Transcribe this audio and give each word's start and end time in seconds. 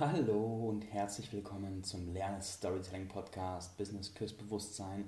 Hallo 0.00 0.70
und 0.70 0.90
herzlich 0.90 1.30
willkommen 1.34 1.84
zum 1.84 2.14
Lerne 2.14 2.40
Storytelling 2.40 3.08
Podcast 3.08 3.76
Business 3.76 4.14
Küss 4.14 4.32
Bewusstsein, 4.32 5.04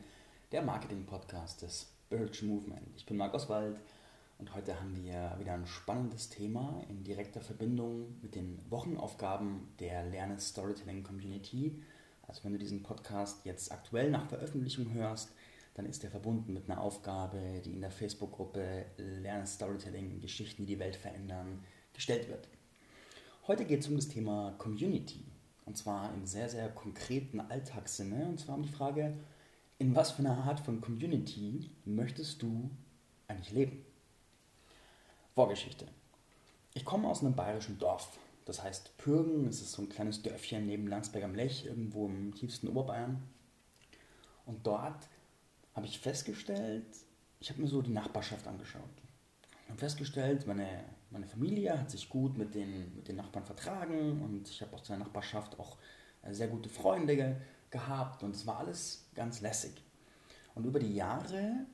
der 0.52 0.60
Marketing 0.60 1.06
Podcast 1.06 1.62
des 1.62 1.88
Spiritual 2.04 2.50
Movement. 2.50 2.86
Ich 2.94 3.06
bin 3.06 3.16
Marc 3.16 3.32
Oswald 3.32 3.80
und 4.38 4.54
heute 4.54 4.78
haben 4.78 4.94
wir 5.02 5.36
wieder 5.38 5.54
ein 5.54 5.66
spannendes 5.66 6.28
Thema 6.28 6.82
in 6.90 7.02
direkter 7.02 7.40
Verbindung 7.40 8.18
mit 8.20 8.34
den 8.34 8.58
Wochenaufgaben 8.68 9.68
der 9.80 10.04
Lerne 10.04 10.38
Storytelling 10.38 11.02
Community. 11.02 11.82
Also 12.28 12.44
wenn 12.44 12.52
du 12.52 12.58
diesen 12.58 12.82
Podcast 12.82 13.46
jetzt 13.46 13.72
aktuell 13.72 14.10
nach 14.10 14.28
Veröffentlichung 14.28 14.92
hörst, 14.92 15.30
dann 15.72 15.86
ist 15.86 16.04
er 16.04 16.10
verbunden 16.10 16.52
mit 16.52 16.68
einer 16.68 16.82
Aufgabe, 16.82 17.62
die 17.64 17.72
in 17.72 17.80
der 17.80 17.90
Facebook-Gruppe 17.90 18.84
Lerne 18.98 19.46
Storytelling 19.46 20.20
Geschichten, 20.20 20.66
die 20.66 20.74
die 20.74 20.78
Welt 20.78 20.96
verändern, 20.96 21.64
gestellt 21.94 22.28
wird. 22.28 22.48
Heute 23.46 23.66
geht 23.66 23.80
es 23.80 23.88
um 23.88 23.96
das 23.96 24.08
Thema 24.08 24.54
Community. 24.56 25.22
Und 25.66 25.76
zwar 25.76 26.14
im 26.14 26.24
sehr, 26.24 26.48
sehr 26.48 26.70
konkreten 26.70 27.40
Alltagssinne. 27.40 28.24
Und 28.24 28.40
zwar 28.40 28.54
um 28.54 28.62
die 28.62 28.70
Frage, 28.70 29.18
in 29.76 29.94
was 29.94 30.12
für 30.12 30.20
einer 30.20 30.44
Art 30.44 30.60
von 30.60 30.80
Community 30.80 31.70
möchtest 31.84 32.40
du 32.40 32.70
eigentlich 33.28 33.52
leben? 33.52 33.84
Vorgeschichte. 35.34 35.86
Ich 36.72 36.86
komme 36.86 37.06
aus 37.06 37.20
einem 37.20 37.34
bayerischen 37.34 37.78
Dorf. 37.78 38.18
Das 38.46 38.62
heißt 38.62 38.96
Pürgen, 38.96 39.46
es 39.46 39.60
ist 39.60 39.72
so 39.72 39.82
ein 39.82 39.90
kleines 39.90 40.22
Dörfchen 40.22 40.64
neben 40.64 40.86
Landsberg 40.86 41.24
am 41.24 41.34
Lech, 41.34 41.66
irgendwo 41.66 42.06
im 42.06 42.34
tiefsten 42.34 42.68
Oberbayern. 42.68 43.22
Und 44.46 44.66
dort 44.66 45.06
habe 45.74 45.84
ich 45.84 45.98
festgestellt, 45.98 46.86
ich 47.40 47.50
habe 47.50 47.60
mir 47.60 47.68
so 47.68 47.82
die 47.82 47.92
Nachbarschaft 47.92 48.46
angeschaut. 48.46 48.82
Ich 49.64 49.68
habe 49.68 49.78
festgestellt, 49.78 50.46
meine 50.46 50.84
meine 51.14 51.26
Familie 51.26 51.78
hat 51.78 51.90
sich 51.90 52.08
gut 52.08 52.36
mit 52.36 52.54
den, 52.54 52.94
mit 52.96 53.06
den 53.06 53.16
Nachbarn 53.16 53.44
vertragen 53.44 54.20
und 54.20 54.48
ich 54.48 54.60
habe 54.60 54.74
aus 54.74 54.82
der 54.82 54.98
Nachbarschaft 54.98 55.58
auch 55.60 55.78
äh, 56.22 56.34
sehr 56.34 56.48
gute 56.48 56.68
Freunde 56.68 57.40
gehabt 57.70 58.24
und 58.24 58.34
es 58.34 58.46
war 58.46 58.58
alles 58.58 59.06
ganz 59.14 59.40
lässig. 59.40 59.72
Und 60.56 60.66
über 60.66 60.80
die 60.80 60.92
Jahre 60.92 61.66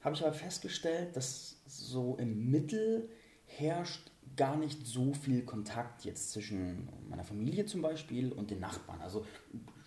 habe 0.00 0.14
ich 0.14 0.22
aber 0.22 0.32
festgestellt, 0.32 1.16
dass 1.16 1.60
so 1.66 2.16
im 2.16 2.50
Mittel 2.50 3.10
herrscht 3.44 4.12
gar 4.36 4.56
nicht 4.56 4.86
so 4.86 5.12
viel 5.14 5.44
Kontakt 5.44 6.04
jetzt 6.04 6.30
zwischen 6.30 6.88
meiner 7.08 7.24
Familie 7.24 7.66
zum 7.66 7.82
Beispiel 7.82 8.32
und 8.32 8.52
den 8.52 8.60
Nachbarn. 8.60 9.00
Also 9.00 9.26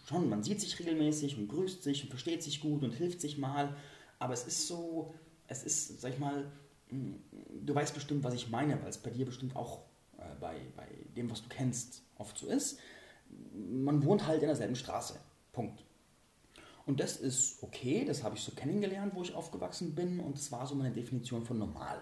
schon, 0.06 0.28
man 0.28 0.44
sieht 0.44 0.60
sich 0.60 0.78
regelmäßig 0.78 1.38
und 1.38 1.48
grüßt 1.48 1.84
sich 1.84 2.04
und 2.04 2.10
versteht 2.10 2.44
sich 2.44 2.60
gut 2.60 2.84
und 2.84 2.92
hilft 2.92 3.22
sich 3.22 3.38
mal, 3.38 3.78
aber 4.20 4.34
es 4.34 4.46
ist 4.46 4.68
so, 4.68 5.14
es 5.48 5.64
ist, 5.64 6.02
sag 6.02 6.12
ich 6.12 6.20
mal, 6.20 6.52
du 7.62 7.76
weißt 7.76 7.94
bestimmt, 7.94 8.24
was 8.24 8.34
ich 8.34 8.50
meine, 8.50 8.82
weil 8.82 8.90
es 8.90 8.98
bei 8.98 9.10
dir 9.10 9.26
bestimmt 9.26 9.56
auch 9.56 9.84
äh, 10.18 10.24
bei, 10.40 10.56
bei 10.76 10.88
dem, 11.16 11.30
was 11.30 11.42
du 11.42 11.50
kennst, 11.50 12.04
oft 12.18 12.38
so 12.38 12.48
ist. 12.48 12.80
Man 13.54 14.04
wohnt 14.04 14.28
halt 14.28 14.42
in 14.42 14.48
derselben 14.48 14.76
Straße. 14.76 15.20
Punkt. 15.52 15.84
Und 16.86 17.00
das 17.00 17.18
ist 17.18 17.64
okay, 17.64 18.04
das 18.06 18.24
habe 18.24 18.36
ich 18.36 18.42
so 18.42 18.52
kennengelernt, 18.52 19.16
wo 19.16 19.22
ich 19.22 19.34
aufgewachsen 19.34 19.96
bin 19.96 20.20
und 20.20 20.38
das 20.38 20.52
war 20.52 20.68
so 20.68 20.76
meine 20.76 20.94
Definition 20.94 21.46
von 21.46 21.58
normal. 21.58 22.02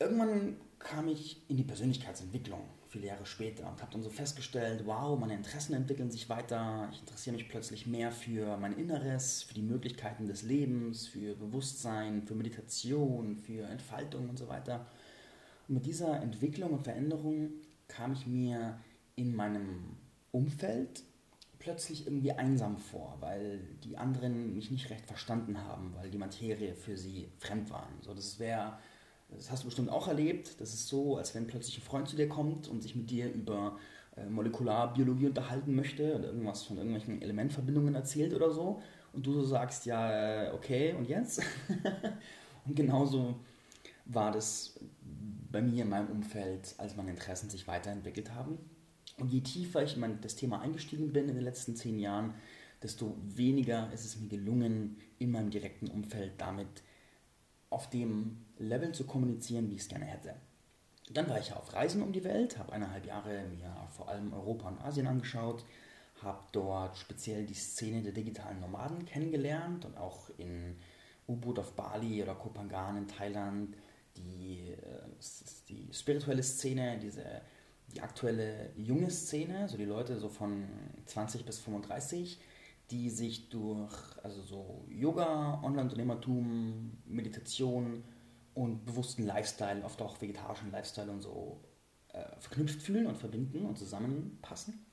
Irgendwann 0.00 0.56
kam 0.78 1.08
ich 1.08 1.48
in 1.48 1.56
die 1.56 1.62
Persönlichkeitsentwicklung 1.62 2.60
viele 2.94 3.08
Jahre 3.08 3.26
später 3.26 3.68
und 3.68 3.82
habe 3.82 3.90
dann 3.92 4.04
so 4.04 4.08
festgestellt, 4.08 4.82
wow, 4.86 5.18
meine 5.18 5.34
Interessen 5.34 5.74
entwickeln 5.74 6.12
sich 6.12 6.28
weiter, 6.28 6.88
ich 6.92 7.00
interessiere 7.00 7.34
mich 7.34 7.48
plötzlich 7.48 7.88
mehr 7.88 8.12
für 8.12 8.56
mein 8.56 8.78
Inneres, 8.78 9.42
für 9.42 9.54
die 9.54 9.62
Möglichkeiten 9.62 10.28
des 10.28 10.42
Lebens, 10.42 11.08
für 11.08 11.34
Bewusstsein, 11.34 12.22
für 12.22 12.36
Meditation, 12.36 13.36
für 13.36 13.66
Entfaltung 13.66 14.28
und 14.28 14.38
so 14.38 14.46
weiter. 14.46 14.86
Und 15.66 15.74
mit 15.74 15.86
dieser 15.86 16.22
Entwicklung 16.22 16.70
und 16.70 16.84
Veränderung 16.84 17.50
kam 17.88 18.12
ich 18.12 18.28
mir 18.28 18.78
in 19.16 19.34
meinem 19.34 19.96
Umfeld 20.30 21.02
plötzlich 21.58 22.06
irgendwie 22.06 22.30
einsam 22.30 22.78
vor, 22.78 23.16
weil 23.18 23.58
die 23.82 23.96
anderen 23.96 24.54
mich 24.54 24.70
nicht 24.70 24.88
recht 24.90 25.06
verstanden 25.06 25.58
haben, 25.58 25.94
weil 25.96 26.10
die 26.10 26.18
Materie 26.18 26.76
für 26.76 26.96
sie 26.96 27.26
fremd 27.38 27.70
war. 27.70 27.88
So, 28.02 28.14
das 28.14 28.38
wäre 28.38 28.78
das 29.28 29.50
hast 29.50 29.62
du 29.62 29.66
bestimmt 29.66 29.90
auch 29.90 30.08
erlebt. 30.08 30.60
Das 30.60 30.74
ist 30.74 30.88
so, 30.88 31.16
als 31.16 31.34
wenn 31.34 31.46
plötzlich 31.46 31.78
ein 31.78 31.82
Freund 31.82 32.08
zu 32.08 32.16
dir 32.16 32.28
kommt 32.28 32.68
und 32.68 32.82
sich 32.82 32.94
mit 32.94 33.10
dir 33.10 33.32
über 33.32 33.78
äh, 34.16 34.26
Molekularbiologie 34.26 35.26
unterhalten 35.26 35.74
möchte 35.74 36.14
oder 36.16 36.26
irgendwas 36.26 36.62
von 36.62 36.76
irgendwelchen 36.76 37.22
Elementverbindungen 37.22 37.94
erzählt 37.94 38.34
oder 38.34 38.50
so. 38.50 38.80
Und 39.12 39.26
du 39.26 39.32
so 39.32 39.44
sagst, 39.44 39.86
ja, 39.86 40.46
äh, 40.46 40.52
okay, 40.52 40.94
und 40.94 41.08
jetzt? 41.08 41.42
und 42.66 42.76
genauso 42.76 43.36
war 44.06 44.32
das 44.32 44.78
bei 45.50 45.62
mir 45.62 45.82
in 45.84 45.88
meinem 45.88 46.10
Umfeld, 46.10 46.74
als 46.78 46.96
meine 46.96 47.10
Interessen 47.10 47.48
sich 47.48 47.66
weiterentwickelt 47.66 48.34
haben. 48.34 48.58
Und 49.18 49.28
je 49.28 49.40
tiefer 49.40 49.82
ich 49.82 49.96
in 49.96 50.20
das 50.20 50.34
Thema 50.34 50.60
eingestiegen 50.60 51.12
bin 51.12 51.28
in 51.28 51.36
den 51.36 51.44
letzten 51.44 51.76
zehn 51.76 51.98
Jahren, 51.98 52.34
desto 52.82 53.16
weniger 53.22 53.90
ist 53.92 54.04
es 54.04 54.20
mir 54.20 54.28
gelungen, 54.28 54.98
in 55.18 55.30
meinem 55.30 55.50
direkten 55.50 55.86
Umfeld 55.88 56.32
damit 56.38 56.82
auf 57.74 57.90
dem 57.90 58.46
Level 58.58 58.92
zu 58.92 59.04
kommunizieren, 59.04 59.68
wie 59.68 59.74
ich 59.74 59.82
es 59.82 59.88
gerne 59.88 60.04
hätte. 60.04 60.34
Dann 61.10 61.28
war 61.28 61.38
ich 61.38 61.52
auf 61.52 61.74
Reisen 61.74 62.02
um 62.02 62.12
die 62.12 62.24
Welt, 62.24 62.58
habe 62.58 62.72
eineinhalb 62.72 63.04
Jahre 63.04 63.44
mir 63.48 63.74
vor 63.90 64.08
allem 64.08 64.32
Europa 64.32 64.68
und 64.68 64.80
Asien 64.80 65.06
angeschaut, 65.06 65.64
habe 66.22 66.44
dort 66.52 66.96
speziell 66.96 67.44
die 67.44 67.54
Szene 67.54 68.02
der 68.02 68.12
digitalen 68.12 68.60
Nomaden 68.60 69.04
kennengelernt 69.04 69.84
und 69.84 69.98
auch 69.98 70.30
in 70.38 70.76
Ubud 71.26 71.58
auf 71.58 71.72
Bali 71.72 72.22
oder 72.22 72.34
Kopangan 72.34 72.96
in 72.96 73.08
Thailand 73.08 73.76
die, 74.16 74.70
äh, 74.70 75.02
die 75.68 75.92
spirituelle 75.92 76.42
Szene, 76.42 76.98
diese, 76.98 77.24
die 77.92 78.00
aktuelle 78.00 78.70
junge 78.76 79.10
Szene, 79.10 79.68
so 79.68 79.76
die 79.76 79.84
Leute 79.84 80.18
so 80.18 80.28
von 80.28 80.64
20 81.06 81.44
bis 81.44 81.58
35, 81.58 82.38
die 82.90 83.10
sich 83.10 83.48
durch 83.48 83.92
also 84.22 84.42
so 84.42 84.84
Yoga, 84.88 85.60
Online-Unternehmertum, 85.62 86.98
Meditation 87.06 88.04
und 88.54 88.84
bewussten 88.84 89.24
Lifestyle, 89.24 89.84
oft 89.84 90.00
auch 90.02 90.20
vegetarischen 90.20 90.70
Lifestyle 90.70 91.10
und 91.10 91.22
so 91.22 91.60
äh, 92.12 92.22
verknüpft 92.38 92.82
fühlen 92.82 93.06
und 93.06 93.16
verbinden 93.16 93.66
und 93.66 93.78
zusammenpassen. 93.78 94.84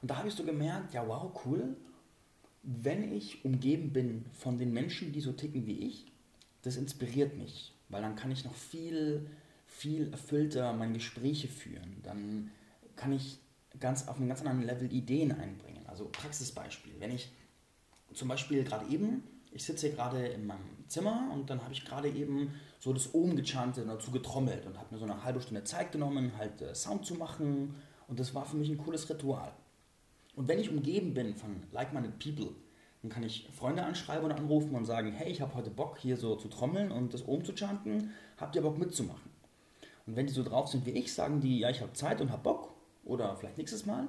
Und 0.00 0.10
da 0.10 0.16
habe 0.16 0.28
ich 0.28 0.34
so 0.34 0.44
gemerkt, 0.44 0.94
ja 0.94 1.06
wow, 1.06 1.32
cool, 1.44 1.76
wenn 2.62 3.12
ich 3.12 3.44
umgeben 3.44 3.92
bin 3.92 4.24
von 4.32 4.58
den 4.58 4.72
Menschen, 4.72 5.12
die 5.12 5.20
so 5.20 5.32
ticken 5.32 5.66
wie 5.66 5.86
ich, 5.86 6.12
das 6.62 6.76
inspiriert 6.76 7.36
mich, 7.36 7.74
weil 7.88 8.02
dann 8.02 8.16
kann 8.16 8.30
ich 8.30 8.44
noch 8.44 8.54
viel, 8.54 9.28
viel 9.66 10.10
erfüllter 10.12 10.72
meine 10.72 10.94
Gespräche 10.94 11.48
führen. 11.48 12.00
Dann 12.02 12.50
kann 12.96 13.12
ich 13.12 13.38
ganz 13.80 14.08
auf 14.08 14.16
einem 14.16 14.28
ganz 14.28 14.40
anderen 14.40 14.62
Level 14.62 14.92
Ideen 14.92 15.32
einbringen. 15.32 15.81
Also 15.92 16.08
Praxisbeispiel. 16.10 16.94
Wenn 16.98 17.10
ich 17.10 17.30
zum 18.14 18.28
Beispiel 18.28 18.64
gerade 18.64 18.86
eben, 18.88 19.22
ich 19.52 19.62
sitze 19.62 19.90
gerade 19.90 20.26
in 20.26 20.46
meinem 20.46 20.88
Zimmer 20.88 21.30
und 21.34 21.50
dann 21.50 21.62
habe 21.62 21.74
ich 21.74 21.84
gerade 21.84 22.08
eben 22.08 22.54
so 22.80 22.94
das 22.94 23.14
Ohm 23.14 23.36
gechantet 23.36 23.84
und 23.84 23.90
dazu 23.90 24.10
getrommelt 24.10 24.64
und 24.64 24.78
habe 24.78 24.94
mir 24.94 24.98
so 24.98 25.04
eine 25.04 25.22
halbe 25.22 25.42
Stunde 25.42 25.64
Zeit 25.64 25.92
genommen, 25.92 26.32
halt 26.38 26.62
äh, 26.62 26.74
Sound 26.74 27.04
zu 27.04 27.14
machen 27.14 27.74
und 28.08 28.18
das 28.18 28.34
war 28.34 28.46
für 28.46 28.56
mich 28.56 28.70
ein 28.70 28.78
cooles 28.78 29.08
Ritual. 29.10 29.52
Und 30.34 30.48
wenn 30.48 30.58
ich 30.58 30.70
umgeben 30.70 31.12
bin 31.12 31.34
von 31.34 31.62
like-minded 31.72 32.18
people, 32.18 32.54
dann 33.02 33.10
kann 33.10 33.22
ich 33.22 33.50
Freunde 33.54 33.84
anschreiben 33.84 34.24
oder 34.24 34.36
anrufen 34.36 34.74
und 34.74 34.86
sagen, 34.86 35.12
hey, 35.12 35.30
ich 35.30 35.42
habe 35.42 35.54
heute 35.54 35.70
Bock 35.70 35.98
hier 35.98 36.16
so 36.16 36.36
zu 36.36 36.48
trommeln 36.48 36.90
und 36.90 37.12
das 37.12 37.28
Ohm 37.28 37.44
zu 37.44 37.52
chanten, 37.54 38.12
habt 38.38 38.56
ihr 38.56 38.62
Bock 38.62 38.78
mitzumachen? 38.78 39.30
Und 40.06 40.16
wenn 40.16 40.26
die 40.26 40.32
so 40.32 40.42
drauf 40.42 40.68
sind 40.68 40.86
wie 40.86 40.92
ich, 40.92 41.12
sagen 41.12 41.40
die, 41.40 41.58
ja, 41.58 41.68
ich 41.68 41.82
habe 41.82 41.92
Zeit 41.92 42.22
und 42.22 42.30
habe 42.30 42.42
Bock 42.42 42.72
oder 43.04 43.36
vielleicht 43.36 43.58
nächstes 43.58 43.84
Mal. 43.84 44.08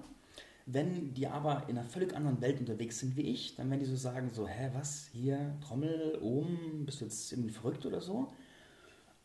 Wenn 0.65 1.13
die 1.13 1.27
aber 1.27 1.67
in 1.67 1.77
einer 1.77 1.87
völlig 1.87 2.15
anderen 2.15 2.39
Welt 2.41 2.59
unterwegs 2.59 2.99
sind 2.99 3.17
wie 3.17 3.23
ich, 3.23 3.55
dann 3.55 3.69
werden 3.69 3.81
die 3.81 3.85
so 3.85 3.97
sagen, 3.97 4.29
so, 4.29 4.47
hä, 4.47 4.69
was, 4.73 5.09
hier, 5.11 5.57
Trommel, 5.61 6.17
oben, 6.21 6.85
bist 6.85 7.01
du 7.01 7.05
jetzt 7.05 7.31
irgendwie 7.33 7.51
verrückt 7.51 7.85
oder 7.85 7.99
so? 7.99 8.31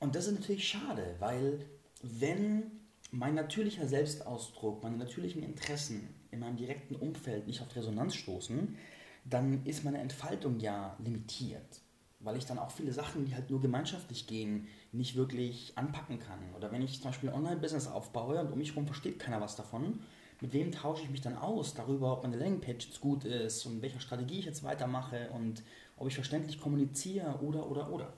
Und 0.00 0.14
das 0.14 0.26
ist 0.26 0.38
natürlich 0.38 0.66
schade, 0.66 1.14
weil 1.20 1.64
wenn 2.02 2.70
mein 3.10 3.34
natürlicher 3.34 3.86
Selbstausdruck, 3.86 4.82
meine 4.82 4.96
natürlichen 4.96 5.42
Interessen 5.42 6.08
in 6.30 6.40
meinem 6.40 6.56
direkten 6.56 6.96
Umfeld 6.96 7.46
nicht 7.46 7.62
auf 7.62 7.74
Resonanz 7.74 8.14
stoßen, 8.14 8.76
dann 9.24 9.64
ist 9.64 9.84
meine 9.84 9.98
Entfaltung 9.98 10.58
ja 10.60 10.96
limitiert, 11.02 11.80
weil 12.20 12.36
ich 12.36 12.46
dann 12.46 12.58
auch 12.58 12.70
viele 12.70 12.92
Sachen, 12.92 13.24
die 13.24 13.34
halt 13.34 13.50
nur 13.50 13.60
gemeinschaftlich 13.60 14.26
gehen, 14.26 14.68
nicht 14.92 15.16
wirklich 15.16 15.72
anpacken 15.76 16.18
kann. 16.18 16.54
Oder 16.56 16.72
wenn 16.72 16.82
ich 16.82 17.00
zum 17.00 17.10
Beispiel 17.10 17.30
ein 17.30 17.36
Online-Business 17.36 17.86
aufbaue 17.86 18.40
und 18.40 18.52
um 18.52 18.58
mich 18.58 18.70
herum 18.70 18.86
versteht 18.86 19.18
keiner 19.18 19.40
was 19.40 19.56
davon, 19.56 20.00
mit 20.40 20.52
wem 20.52 20.70
tausche 20.72 21.02
ich 21.02 21.10
mich 21.10 21.20
dann 21.20 21.36
aus 21.36 21.74
darüber, 21.74 22.12
ob 22.12 22.22
meine 22.22 22.36
Landingpage 22.36 22.86
jetzt 22.86 23.00
gut 23.00 23.24
ist 23.24 23.66
und 23.66 23.82
welcher 23.82 24.00
Strategie 24.00 24.38
ich 24.38 24.44
jetzt 24.44 24.62
weitermache 24.62 25.30
und 25.30 25.62
ob 25.96 26.06
ich 26.06 26.14
verständlich 26.14 26.60
kommuniziere 26.60 27.40
oder 27.40 27.68
oder 27.68 27.90
oder. 27.90 28.12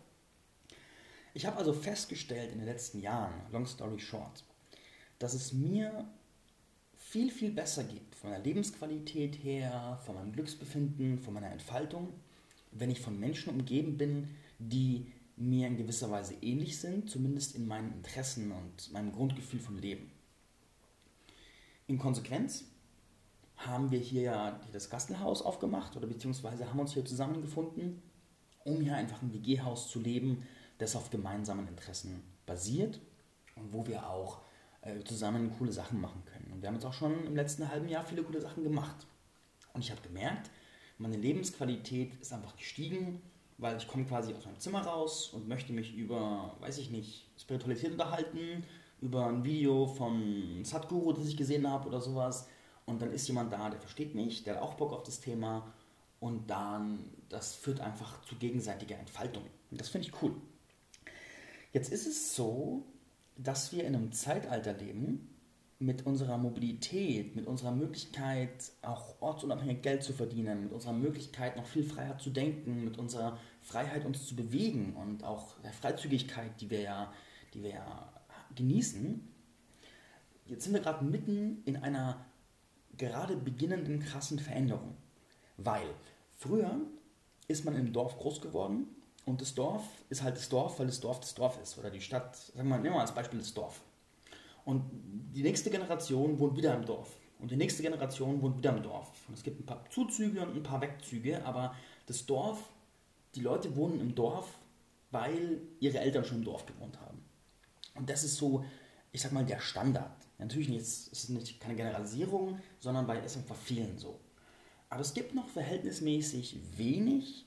Ich 1.33 1.47
habe 1.47 1.57
also 1.57 1.73
festgestellt 1.73 2.53
in 2.53 2.59
den 2.59 2.67
letzten 2.67 3.01
Jahren, 3.01 3.33
long 3.53 3.67
story 3.67 3.99
short, 3.99 4.45
dass 5.19 5.33
es 5.35 5.53
mir 5.53 6.05
viel, 6.97 7.31
viel 7.31 7.53
besser 7.53 7.85
geht, 7.85 8.15
von 8.15 8.31
meiner 8.31 8.45
Lebensqualität 8.45 9.43
her, 9.43 10.01
von 10.05 10.17
meinem 10.17 10.33
Glücksbefinden, 10.33 11.19
von 11.19 11.35
meiner 11.35 11.51
Entfaltung, 11.51 12.13
wenn 12.73 12.91
ich 12.91 13.01
von 13.01 13.19
Menschen 13.19 13.53
umgeben 13.53 13.97
bin, 13.97 14.29
die 14.59 15.11
mir 15.37 15.67
in 15.69 15.77
gewisser 15.77 16.11
Weise 16.11 16.35
ähnlich 16.43 16.79
sind, 16.79 17.09
zumindest 17.09 17.57
in 17.57 17.67
meinen 17.67 17.93
Interessen 17.93 18.53
und 18.53 18.93
meinem 18.93 19.13
Grundgefühl 19.13 19.61
vom 19.61 19.79
Leben. 19.79 20.11
In 21.91 21.99
Konsequenz 21.99 22.65
haben 23.57 23.91
wir 23.91 23.99
hier 23.99 24.23
ja 24.23 24.61
das 24.73 24.89
Gastelhaus 24.89 25.43
aufgemacht 25.43 25.97
oder 25.97 26.07
beziehungsweise 26.07 26.69
haben 26.69 26.79
uns 26.79 26.95
hier 26.95 27.05
zusammengefunden, 27.05 28.01
um 28.65 28.81
hier 28.81 28.95
einfach 28.95 29.21
ein 29.21 29.33
WG-Haus 29.33 29.91
zu 29.91 29.99
leben, 30.01 30.47
das 30.79 30.97
auf 30.97 31.11
gemeinsamen 31.11 31.67
Interessen 31.67 32.23
basiert 32.47 33.01
und 33.57 33.73
wo 33.73 33.87
wir 33.87 34.09
auch 34.09 34.41
äh, 34.83 35.03
zusammen 35.05 35.53
coole 35.59 35.73
Sachen 35.73 36.01
machen 36.01 36.23
können. 36.25 36.53
Und 36.53 36.63
wir 36.63 36.69
haben 36.69 36.77
jetzt 36.77 36.87
auch 36.87 36.93
schon 36.95 37.27
im 37.27 37.35
letzten 37.35 37.69
halben 37.69 37.89
Jahr 37.89 38.05
viele 38.05 38.23
coole 38.23 38.41
Sachen 38.41 38.63
gemacht. 38.63 39.07
Und 39.75 39.85
ich 39.85 39.91
habe 39.91 40.01
gemerkt, 40.01 40.49
meine 40.97 41.17
Lebensqualität 41.17 42.15
ist 42.21 42.33
einfach 42.33 42.57
gestiegen, 42.57 43.21
weil 43.59 43.77
ich 43.77 43.89
komme 43.89 44.05
quasi 44.05 44.33
aus 44.33 44.47
meinem 44.47 44.61
Zimmer 44.61 44.83
raus 44.83 45.31
und 45.35 45.49
möchte 45.49 45.73
mich 45.73 45.95
über, 45.95 46.57
weiß 46.61 46.79
ich 46.79 46.91
nicht, 46.91 47.27
Spiritualität 47.37 47.93
unterhalten, 47.93 48.65
über 49.01 49.27
ein 49.27 49.45
Video 49.45 49.87
von 49.87 50.65
Sadhguru, 50.65 51.13
das 51.13 51.27
ich 51.27 51.37
gesehen 51.37 51.69
habe 51.69 51.89
oder 51.89 52.01
sowas. 52.01 52.49
Und 52.87 53.01
dann 53.03 53.13
ist 53.13 53.27
jemand 53.29 53.53
da, 53.53 53.71
der 53.71 53.81
versteht 53.81 54.15
mich, 54.15 54.45
der 54.45 54.57
hat 54.57 54.63
auch 54.63 54.75
Bock 54.75 54.93
auf 54.93 55.03
das 55.03 55.21
Thema. 55.21 55.73
Und 56.19 56.51
dann, 56.51 57.05
das 57.29 57.55
führt 57.55 57.81
einfach 57.81 58.23
zu 58.23 58.37
gegenseitiger 58.37 58.99
Entfaltung. 58.99 59.45
Und 59.71 59.81
das 59.81 59.89
finde 59.89 60.09
ich 60.09 60.23
cool. 60.23 60.35
Jetzt 61.73 61.93
ist 61.93 62.07
es 62.07 62.35
so, 62.35 62.85
dass 63.37 63.73
wir 63.73 63.85
in 63.85 63.95
einem 63.95 64.13
Zeitalter 64.13 64.75
leben, 64.75 65.31
mit 65.81 66.05
unserer 66.05 66.37
Mobilität, 66.37 67.35
mit 67.35 67.47
unserer 67.47 67.73
Möglichkeit, 67.73 68.71
auch 68.83 69.15
ortsunabhängig 69.21 69.81
Geld 69.81 70.03
zu 70.03 70.13
verdienen, 70.13 70.65
mit 70.65 70.73
unserer 70.73 70.93
Möglichkeit, 70.93 71.57
noch 71.57 71.65
viel 71.65 71.85
freier 71.85 72.19
zu 72.19 72.29
denken, 72.29 72.85
mit 72.85 72.99
unserer 72.99 73.39
Freiheit, 73.63 74.05
uns 74.05 74.27
zu 74.27 74.37
bewegen 74.37 74.95
und 74.95 75.25
auch 75.25 75.59
der 75.61 75.73
Freizügigkeit, 75.73 76.61
die 76.61 76.69
wir 76.69 76.83
ja, 76.83 77.13
die 77.55 77.63
wir 77.63 77.71
ja 77.71 78.13
genießen. 78.57 79.27
Jetzt 80.47 80.65
sind 80.65 80.73
wir 80.73 80.81
gerade 80.81 81.05
mitten 81.05 81.63
in 81.65 81.77
einer 81.77 82.25
gerade 82.97 83.37
beginnenden 83.37 84.01
krassen 84.01 84.39
Veränderung. 84.39 84.97
Weil 85.57 85.87
früher 86.37 86.81
ist 87.49 87.65
man 87.65 87.77
im 87.77 87.93
Dorf 87.93 88.19
groß 88.19 88.41
geworden 88.41 88.87
und 89.25 89.41
das 89.41 89.55
Dorf 89.55 89.85
ist 90.09 90.23
halt 90.23 90.37
das 90.37 90.49
Dorf, 90.49 90.79
weil 90.79 90.87
das 90.87 91.01
Dorf 91.01 91.21
das 91.21 91.35
Dorf 91.35 91.61
ist. 91.63 91.79
Oder 91.79 91.91
die 91.91 92.01
Stadt, 92.01 92.37
sagen 92.37 92.69
wir 92.69 92.77
mal, 92.77 92.81
nehmen 92.81 92.95
wir 92.95 93.01
als 93.01 93.15
Beispiel 93.15 93.39
das 93.39 93.55
Dorf. 93.55 93.81
Und 94.65 94.85
die 95.35 95.43
nächste 95.43 95.71
Generation 95.71 96.39
wohnt 96.39 96.57
wieder 96.57 96.75
im 96.75 96.85
Dorf. 96.85 97.17
Und 97.39 97.51
die 97.51 97.57
nächste 97.57 97.83
Generation 97.83 98.43
wohnt 98.43 98.59
wieder 98.59 98.77
im 98.77 98.83
Dorf. 98.83 99.11
Und 99.29 99.35
es 99.35 99.43
gibt 99.43 99.61
ein 99.61 99.67
paar 99.67 99.85
Zuzüge 99.91 100.43
und 100.43 100.57
ein 100.57 100.63
paar 100.63 100.81
Wegzüge, 100.81 101.45
aber 101.45 101.75
das 102.07 102.27
Dorf, 102.27 102.69
die 103.35 103.41
Leute 103.41 103.75
wohnen 103.77 104.01
im 104.01 104.15
Dorf, 104.15 104.59
weil 105.11 105.61
ihre 105.81 105.99
Eltern 105.99 106.25
schon 106.25 106.39
im 106.39 106.45
Dorf 106.45 106.67
gewohnt 106.67 107.01
haben. 107.01 107.10
Und 107.95 108.09
das 108.09 108.25
ist 108.25 108.37
so, 108.37 108.65
ich 109.13 109.21
sag 109.21 109.33
mal, 109.33 109.45
der 109.45 109.61
Standard. 109.61 110.17
Natürlich 110.39 110.69
nicht, 110.69 110.81
es 110.81 111.09
ist 111.09 111.31
nicht 111.31 111.61
keine 111.61 111.77
Generalisierung, 111.77 112.59
sondern 112.79 113.07
bei 113.07 113.19
es 113.19 113.37
bei 113.37 113.55
vielen 113.55 113.99
so. 113.99 114.19
Aber 114.89 115.03
es 115.03 115.15
gibt 115.15 115.35
noch 115.35 115.49
verhältnismäßig 115.49 116.59
wenig 116.77 117.47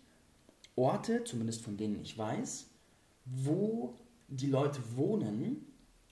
Orte, 0.76 1.24
zumindest 1.24 1.62
von 1.62 1.78
denen 1.78 2.02
ich 2.02 2.18
weiß, 2.18 2.68
wo 3.26 3.96
die 4.28 4.48
Leute 4.48 4.80
wohnen, 4.96 5.66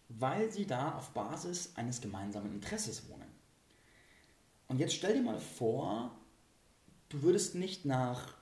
weil 0.10 0.52
sie 0.52 0.66
da 0.66 0.98
auf 0.98 1.12
Basis 1.12 1.72
eines 1.76 2.02
gemeinsamen 2.02 2.54
Interesses 2.54 3.10
wohnen. 3.10 3.30
Und 4.68 4.80
jetzt 4.80 4.94
stell 4.94 5.14
dir 5.14 5.22
mal 5.22 5.40
vor, 5.40 6.12
du 7.10 7.22
würdest 7.22 7.56
nicht 7.56 7.86
nach, 7.86 8.36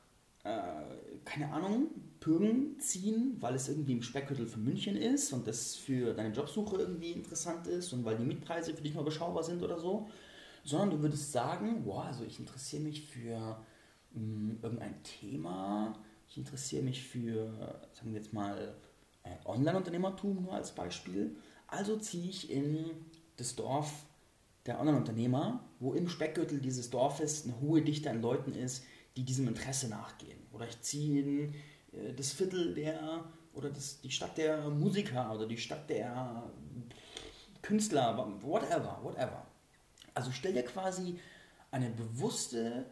äh, 0.44 0.84
keine 1.26 1.52
Ahnung, 1.52 1.88
Pürgen 2.20 2.80
ziehen, 2.80 3.38
weil 3.40 3.56
es 3.56 3.70
irgendwie 3.70 3.94
im 3.94 4.02
Speckgürtel 4.02 4.46
für 4.46 4.60
München 4.60 4.96
ist 4.98 5.32
und 5.32 5.48
das 5.48 5.76
für 5.76 6.14
deine 6.14 6.34
Jobsuche 6.34 6.78
irgendwie 6.78 7.12
interessant 7.12 7.68
ist 7.68 7.94
und 7.94 8.04
weil 8.04 8.18
die 8.18 8.26
Mietpreise 8.26 8.74
für 8.74 8.82
dich 8.82 8.94
mal 8.94 9.04
beschaubar 9.04 9.44
sind 9.44 9.64
oder 9.64 9.80
so, 9.80 10.10
sondern 10.64 10.90
du 10.92 11.02
würdest 11.02 11.32
sagen, 11.32 11.84
boah, 11.84 12.06
also 12.06 12.24
ich 12.26 12.40
interessiere 12.40 12.84
mich 12.84 13.08
für 13.08 13.38
mh, 14.14 14.16
hm, 14.16 14.60
irgendein 14.62 15.02
Thema, 15.04 15.94
ich 16.28 16.38
interessiere 16.38 16.84
mich 16.84 17.04
für, 17.04 17.48
sagen 17.94 18.12
wir 18.12 18.20
jetzt 18.20 18.34
mal, 18.34 18.76
äh, 19.24 19.30
Online-Unternehmertum 19.46 20.44
nur 20.44 20.54
als 20.54 20.74
Beispiel. 20.76 21.36
Also 21.68 21.98
ziehe 21.98 22.30
ich 22.30 22.52
in 22.52 22.86
das 23.38 23.56
Dorf 23.56 24.06
der 24.66 24.80
Online-Unternehmer, 24.80 25.64
wo 25.80 25.94
im 25.94 26.08
Speckgürtel 26.08 26.60
dieses 26.60 26.90
Dorfes 26.90 27.46
eine 27.46 27.60
hohe 27.62 27.82
Dichte 27.82 28.10
an 28.10 28.22
Leuten 28.22 28.54
ist, 28.54 28.84
die 29.16 29.24
diesem 29.24 29.48
Interesse 29.48 29.88
nachgehen. 29.88 30.38
Oder 30.52 30.68
ich 30.68 30.80
ziehe 30.82 31.22
in 31.22 31.56
das 32.16 32.32
Viertel 32.34 32.74
der, 32.74 33.26
oder 33.54 33.70
das, 33.70 34.02
die 34.02 34.12
Stadt 34.12 34.38
der 34.38 34.70
Musiker 34.70 35.34
oder 35.34 35.48
die 35.48 35.58
Stadt 35.58 35.90
der 35.90 36.44
Künstler, 37.62 38.18
whatever, 38.42 39.00
whatever. 39.04 39.46
Also 40.14 40.32
stell 40.32 40.54
dir 40.54 40.64
quasi 40.64 41.20
eine 41.72 41.90
bewusste 41.90 42.86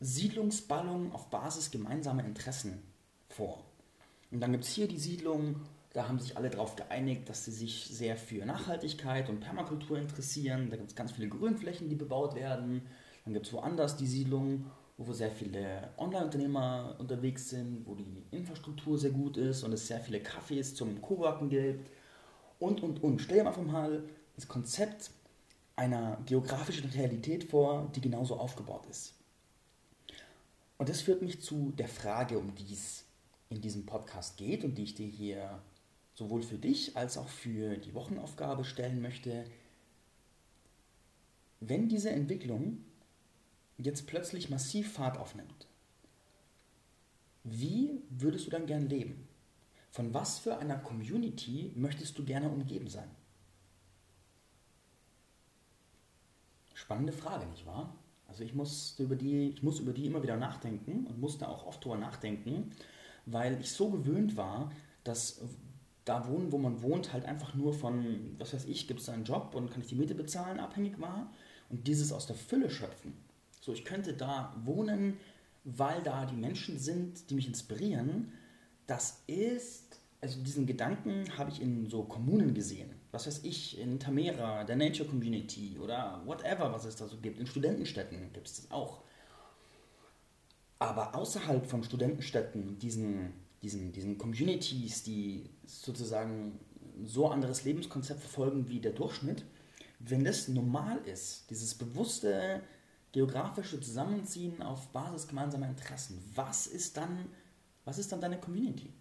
Siedlungsballung 0.00 1.12
auf 1.12 1.30
Basis 1.30 1.70
gemeinsamer 1.70 2.24
Interessen 2.24 2.82
vor. 3.28 3.64
Und 4.30 4.40
dann 4.40 4.52
gibt 4.52 4.64
es 4.64 4.70
hier 4.70 4.88
die 4.88 4.98
Siedlung, 4.98 5.60
da 5.92 6.08
haben 6.08 6.18
sich 6.18 6.36
alle 6.36 6.50
darauf 6.50 6.74
geeinigt, 6.74 7.28
dass 7.28 7.44
sie 7.44 7.52
sich 7.52 7.86
sehr 7.86 8.16
für 8.16 8.44
Nachhaltigkeit 8.44 9.28
und 9.28 9.40
Permakultur 9.40 9.96
interessieren. 9.96 10.68
Da 10.68 10.76
gibt 10.76 10.90
es 10.90 10.96
ganz 10.96 11.12
viele 11.12 11.28
Grünflächen, 11.28 11.88
die 11.88 11.94
bebaut 11.94 12.34
werden. 12.34 12.82
Dann 13.24 13.32
gibt 13.32 13.46
es 13.46 13.52
woanders 13.52 13.96
die 13.96 14.08
Siedlung, 14.08 14.70
wo 14.96 15.12
sehr 15.12 15.30
viele 15.30 15.90
Online-Unternehmer 15.98 16.94
unterwegs 16.98 17.50
sind, 17.50 17.84
wo 17.86 17.94
die 17.94 18.22
Infrastruktur 18.30 18.96
sehr 18.96 19.10
gut 19.10 19.36
ist 19.36 19.64
und 19.64 19.72
es 19.72 19.86
sehr 19.86 20.00
viele 20.00 20.18
Cafés 20.18 20.74
zum 20.74 21.02
Coworken 21.02 21.48
gibt. 21.48 21.90
Und, 22.60 22.82
und, 22.82 23.02
und. 23.02 23.20
Stell 23.20 23.38
dir 23.38 23.46
einfach 23.46 23.62
mal 23.62 24.04
das 24.36 24.46
Konzept 24.46 25.10
einer 25.76 26.18
geografischen 26.26 26.88
Realität 26.90 27.44
vor, 27.44 27.90
die 27.94 28.00
genauso 28.00 28.36
aufgebaut 28.36 28.86
ist. 28.88 29.14
Und 30.78 30.88
das 30.88 31.00
führt 31.00 31.22
mich 31.22 31.40
zu 31.42 31.72
der 31.76 31.88
Frage, 31.88 32.38
um 32.38 32.54
die 32.54 32.72
es 32.72 33.04
in 33.48 33.60
diesem 33.60 33.86
Podcast 33.86 34.36
geht 34.36 34.64
und 34.64 34.76
die 34.76 34.84
ich 34.84 34.94
dir 34.94 35.06
hier 35.06 35.60
sowohl 36.14 36.42
für 36.42 36.58
dich 36.58 36.96
als 36.96 37.18
auch 37.18 37.28
für 37.28 37.76
die 37.76 37.94
Wochenaufgabe 37.94 38.64
stellen 38.64 39.02
möchte. 39.02 39.44
Wenn 41.60 41.88
diese 41.88 42.10
Entwicklung 42.10 42.78
jetzt 43.78 44.06
plötzlich 44.06 44.50
massiv 44.50 44.92
Fahrt 44.92 45.18
aufnimmt, 45.18 45.66
wie 47.44 48.02
würdest 48.08 48.46
du 48.46 48.50
dann 48.50 48.66
gern 48.66 48.88
leben? 48.88 49.28
Von 49.90 50.12
was 50.14 50.38
für 50.38 50.58
einer 50.58 50.78
Community 50.78 51.72
möchtest 51.76 52.18
du 52.18 52.24
gerne 52.24 52.48
umgeben 52.48 52.88
sein? 52.88 53.08
Spannende 56.74 57.12
Frage, 57.12 57.46
nicht 57.46 57.66
wahr? 57.66 57.94
Also 58.26 58.42
ich 58.42 58.54
muss 58.54 58.98
über 58.98 59.14
die, 59.14 59.50
ich 59.50 59.62
muss 59.62 59.78
über 59.78 59.92
die 59.92 60.06
immer 60.06 60.22
wieder 60.22 60.36
nachdenken 60.36 61.06
und 61.06 61.20
musste 61.20 61.48
auch 61.48 61.66
oft 61.66 61.84
darüber 61.84 61.98
nachdenken, 61.98 62.72
weil 63.26 63.60
ich 63.60 63.70
so 63.70 63.90
gewöhnt 63.90 64.36
war, 64.36 64.72
dass 65.04 65.40
da 66.04 66.28
wohnen, 66.28 66.50
wo 66.50 66.58
man 66.58 66.82
wohnt, 66.82 67.12
halt 67.12 67.24
einfach 67.24 67.54
nur 67.54 67.72
von, 67.72 68.34
was 68.38 68.52
weiß 68.52 68.64
ich, 68.64 68.88
gibt 68.88 69.00
es 69.00 69.08
einen 69.08 69.24
Job 69.24 69.54
und 69.54 69.70
kann 69.70 69.82
ich 69.82 69.88
die 69.88 69.94
Miete 69.94 70.14
bezahlen, 70.14 70.60
abhängig 70.60 71.00
war. 71.00 71.32
Und 71.70 71.86
dieses 71.86 72.12
aus 72.12 72.26
der 72.26 72.36
Fülle 72.36 72.70
schöpfen. 72.70 73.14
So, 73.64 73.72
ich 73.72 73.84
könnte 73.84 74.12
da 74.12 74.54
wohnen, 74.64 75.18
weil 75.64 76.02
da 76.02 76.26
die 76.26 76.36
Menschen 76.36 76.78
sind, 76.78 77.30
die 77.30 77.34
mich 77.34 77.46
inspirieren. 77.46 78.32
Das 78.86 79.22
ist, 79.26 80.00
also 80.20 80.42
diesen 80.42 80.66
Gedanken 80.66 81.24
habe 81.38 81.50
ich 81.50 81.62
in 81.62 81.88
so 81.88 82.02
Kommunen 82.02 82.54
gesehen 82.54 82.90
was 83.14 83.28
weiß 83.28 83.44
ich, 83.44 83.78
in 83.78 84.00
Tamera, 84.00 84.64
der 84.64 84.74
Nature 84.74 85.08
Community 85.08 85.78
oder 85.80 86.20
whatever, 86.26 86.72
was 86.72 86.84
es 86.84 86.96
da 86.96 87.06
so 87.06 87.16
gibt. 87.18 87.38
In 87.38 87.46
Studentenstädten 87.46 88.32
gibt 88.32 88.48
es 88.48 88.56
das 88.56 88.70
auch. 88.72 89.04
Aber 90.80 91.14
außerhalb 91.14 91.64
von 91.64 91.84
Studentenstädten, 91.84 92.76
diesen, 92.80 93.32
diesen, 93.62 93.92
diesen 93.92 94.18
Communities, 94.18 95.04
die 95.04 95.48
sozusagen 95.64 96.58
so 97.04 97.28
anderes 97.28 97.64
Lebenskonzept 97.64 98.20
verfolgen 98.20 98.68
wie 98.68 98.80
der 98.80 98.92
Durchschnitt, 98.92 99.44
wenn 100.00 100.24
das 100.24 100.48
normal 100.48 100.98
ist, 101.06 101.48
dieses 101.50 101.72
bewusste 101.74 102.62
geografische 103.14 103.80
Zusammenziehen 103.80 104.60
auf 104.60 104.88
Basis 104.88 105.28
gemeinsamer 105.28 105.68
Interessen, 105.68 106.20
was 106.34 106.66
ist 106.66 106.96
dann, 106.96 107.26
was 107.84 107.98
ist 107.98 108.10
dann 108.10 108.20
deine 108.20 108.40
Community? 108.40 108.92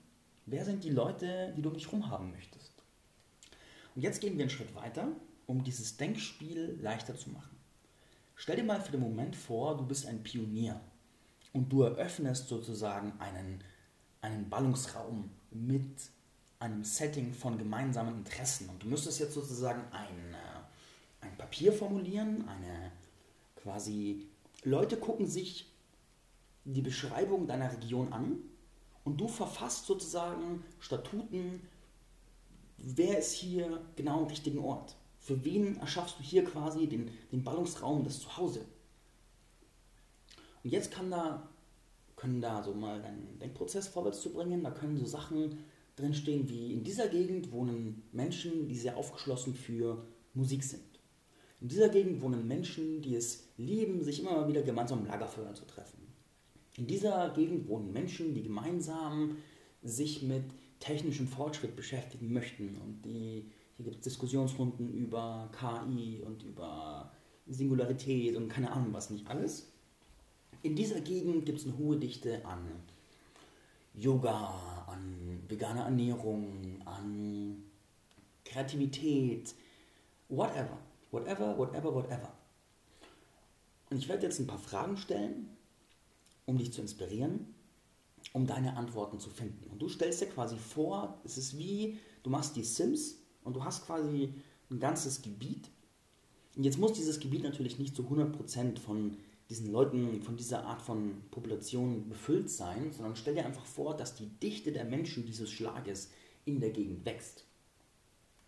Wer 0.45 0.63
sind 0.65 0.83
die 0.83 0.91
Leute, 0.91 1.51
die 1.57 1.63
du 1.63 1.69
um 1.69 1.73
dich 1.73 1.87
herum 1.87 2.11
haben 2.11 2.29
möchtest? 2.29 2.71
Und 3.95 4.03
jetzt 4.03 4.21
gehen 4.21 4.37
wir 4.37 4.43
einen 4.43 4.51
Schritt 4.51 4.75
weiter, 4.75 5.07
um 5.47 5.63
dieses 5.63 5.97
Denkspiel 5.97 6.77
leichter 6.79 7.15
zu 7.15 7.31
machen. 7.31 7.57
Stell 8.35 8.57
dir 8.57 8.63
mal 8.63 8.79
für 8.81 8.91
den 8.91 9.01
Moment 9.01 9.35
vor, 9.35 9.77
du 9.77 9.83
bist 9.83 10.05
ein 10.05 10.21
Pionier 10.21 10.79
und 11.51 11.73
du 11.73 11.81
eröffnest 11.81 12.47
sozusagen 12.47 13.13
einen, 13.19 13.63
einen 14.21 14.47
Ballungsraum 14.47 15.31
mit 15.49 15.89
einem 16.59 16.83
Setting 16.83 17.33
von 17.33 17.57
gemeinsamen 17.57 18.17
Interessen. 18.17 18.69
Und 18.69 18.83
du 18.83 18.87
müsstest 18.87 19.19
jetzt 19.19 19.33
sozusagen 19.33 19.81
ein, 19.91 20.33
äh, 20.35 21.25
ein 21.25 21.35
Papier 21.35 21.73
formulieren, 21.73 22.47
eine 22.47 22.91
quasi, 23.63 24.27
Leute 24.63 24.97
gucken 24.97 25.25
sich 25.25 25.71
die 26.65 26.81
Beschreibung 26.81 27.47
deiner 27.47 27.71
Region 27.71 28.13
an 28.13 28.37
und 29.03 29.19
du 29.19 29.27
verfasst 29.27 29.85
sozusagen 29.85 30.63
Statuten 30.79 31.61
wer 32.83 33.17
ist 33.17 33.33
hier 33.33 33.81
genau 33.95 34.19
am 34.21 34.27
richtigen 34.27 34.59
Ort? 34.59 34.95
Für 35.19 35.43
wen 35.45 35.77
erschaffst 35.77 36.19
du 36.19 36.23
hier 36.23 36.43
quasi 36.43 36.87
den, 36.87 37.09
den 37.31 37.43
Ballungsraum, 37.43 38.03
das 38.03 38.19
Zuhause? 38.19 38.65
Und 40.63 40.69
jetzt 40.69 40.91
kann 40.91 41.09
da, 41.09 41.49
können 42.15 42.41
da 42.41 42.61
so 42.63 42.73
mal 42.73 43.01
deinen 43.01 43.39
Denkprozess 43.39 43.87
vorwärts 43.87 44.21
zu 44.21 44.31
bringen, 44.31 44.63
da 44.63 44.71
können 44.71 44.97
so 44.97 45.05
Sachen 45.05 45.63
drinstehen 45.95 46.49
wie 46.49 46.73
in 46.73 46.83
dieser 46.83 47.07
Gegend 47.07 47.51
wohnen 47.51 48.03
Menschen, 48.11 48.67
die 48.67 48.77
sehr 48.77 48.97
aufgeschlossen 48.97 49.53
für 49.53 50.05
Musik 50.33 50.63
sind. 50.63 50.92
In 51.63 51.69
dieser 51.69 51.87
Gegend 51.87 52.21
wohnen 52.21 52.45
Menschen, 52.45 53.01
die 53.01 53.15
es 53.15 53.47
lieben, 53.57 54.03
sich 54.03 54.19
immer 54.19 54.33
mal 54.33 54.49
wieder 54.49 54.63
gemeinsam 54.63 54.99
am 54.99 55.05
Lagerfeuer 55.05 55.53
zu 55.53 55.63
treffen. 55.65 55.97
In 56.75 56.87
dieser 56.87 57.29
Gegend 57.29 57.69
wohnen 57.69 57.93
Menschen, 57.93 58.33
die 58.33 58.43
gemeinsam 58.43 59.37
sich 59.81 60.23
mit 60.23 60.43
technischem 60.81 61.25
Fortschritt 61.25 61.77
beschäftigen 61.77 62.33
möchten. 62.33 62.75
Und 62.83 63.03
die, 63.05 63.45
hier 63.77 63.85
gibt 63.85 63.95
es 63.95 64.01
Diskussionsrunden 64.01 64.93
über 64.93 65.49
KI 65.57 66.21
und 66.25 66.43
über 66.43 67.09
Singularität 67.47 68.35
und 68.35 68.49
keine 68.49 68.69
Ahnung 68.69 68.91
was 68.91 69.09
nicht 69.09 69.25
alles. 69.27 69.71
In 70.63 70.75
dieser 70.75 70.99
Gegend 70.99 71.45
gibt 71.45 71.59
es 71.59 71.65
eine 71.65 71.77
hohe 71.77 71.95
Dichte 71.95 72.45
an 72.45 72.59
Yoga, 73.93 74.85
an 74.89 75.41
veganer 75.47 75.85
Ernährung, 75.85 76.81
an 76.83 77.63
Kreativität, 78.43 79.55
whatever. 80.27 80.77
Whatever, 81.13 81.55
whatever, 81.55 81.93
whatever. 81.93 82.33
Und 83.91 83.99
ich 83.99 84.09
werde 84.09 84.23
jetzt 84.23 84.39
ein 84.39 84.47
paar 84.47 84.57
Fragen 84.57 84.97
stellen, 84.97 85.47
um 86.47 86.57
dich 86.57 86.73
zu 86.73 86.81
inspirieren, 86.81 87.53
um 88.33 88.47
deine 88.47 88.75
Antworten 88.77 89.19
zu 89.19 89.29
finden. 89.29 89.69
Und 89.69 89.79
du 89.79 89.87
stellst 89.89 90.21
dir 90.21 90.25
quasi 90.25 90.57
vor, 90.57 91.21
es 91.23 91.37
ist 91.37 91.55
wie, 91.55 91.99
du 92.23 92.31
machst 92.31 92.55
die 92.55 92.63
Sims 92.63 93.19
und 93.43 93.55
du 93.55 93.63
hast 93.63 93.85
quasi 93.85 94.33
ein 94.71 94.79
ganzes 94.79 95.21
Gebiet. 95.21 95.69
Und 96.55 96.63
jetzt 96.63 96.79
muss 96.79 96.93
dieses 96.93 97.19
Gebiet 97.19 97.43
natürlich 97.43 97.77
nicht 97.77 97.95
zu 97.95 98.01
100% 98.01 98.79
von 98.79 99.15
diesen 99.51 99.71
Leuten, 99.71 100.23
von 100.23 100.35
dieser 100.35 100.65
Art 100.65 100.81
von 100.81 101.21
Population 101.29 102.09
befüllt 102.09 102.49
sein, 102.49 102.91
sondern 102.91 103.15
stell 103.15 103.35
dir 103.35 103.45
einfach 103.45 103.65
vor, 103.65 103.95
dass 103.95 104.15
die 104.15 104.25
Dichte 104.39 104.71
der 104.71 104.85
Menschen 104.85 105.27
dieses 105.27 105.51
Schlages 105.51 106.09
in 106.45 106.59
der 106.59 106.71
Gegend 106.71 107.05
wächst. 107.05 107.45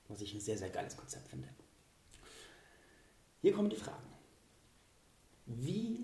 Was 0.07 0.21
ich 0.21 0.33
ein 0.33 0.41
sehr, 0.41 0.57
sehr 0.57 0.71
geiles 0.71 0.97
Konzept 0.97 1.27
finde. 1.27 1.47
Hier 3.45 3.53
kommen 3.53 3.69
die 3.69 3.75
Fragen. 3.75 4.09
Wie 5.45 6.03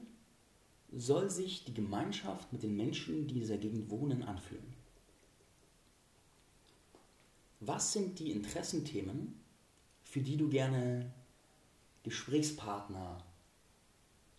soll 0.91 1.27
sich 1.31 1.65
die 1.65 1.73
Gemeinschaft 1.73 2.53
mit 2.53 2.61
den 2.61 2.77
Menschen, 2.77 3.25
die 3.25 3.33
in 3.33 3.39
dieser 3.39 3.57
Gegend 3.57 3.89
wohnen, 3.89 4.21
anfühlen? 4.21 4.75
Was 7.59 7.93
sind 7.93 8.19
die 8.19 8.29
Interessenthemen, 8.29 9.41
für 10.03 10.19
die 10.19 10.37
du 10.37 10.49
gerne 10.49 11.11
Gesprächspartner 12.03 13.25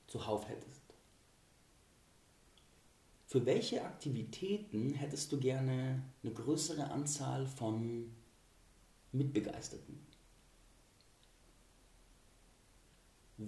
zuhauf 0.06 0.48
hättest? 0.48 0.82
Für 3.26 3.44
welche 3.44 3.84
Aktivitäten 3.84 4.94
hättest 4.94 5.32
du 5.32 5.40
gerne 5.40 6.04
eine 6.22 6.32
größere 6.32 6.88
Anzahl 6.92 7.48
von 7.48 8.14
Mitbegeisterten? 9.10 10.11